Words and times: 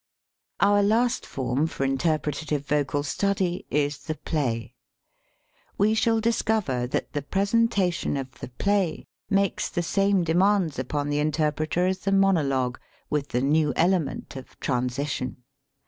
Our 0.59 0.81
last 0.81 1.27
form 1.27 1.67
for 1.67 1.83
interpretative 1.85 2.65
vocal 2.65 3.03
study 3.03 3.67
is 3.69 3.99
the 3.99 4.15
play. 4.15 4.73
We 5.77 5.93
shall 5.93 6.19
discover 6.19 6.87
that 6.87 7.13
the 7.13 7.21
pres 7.21 7.53
entation 7.53 8.17
of 8.17 8.39
the 8.39 8.47
play 8.47 9.05
makes 9.29 9.69
the 9.69 9.83
same 9.83 10.23
de 10.23 10.33
mands 10.33 10.79
upon 10.79 11.09
the 11.09 11.19
interpreter 11.19 11.85
as 11.85 11.99
the 11.99 12.11
monologue 12.11 12.79
with 13.11 13.27
the 13.27 13.41
new 13.41 13.73
element 13.75 14.35
of 14.35 14.59
"transition." 14.59 15.43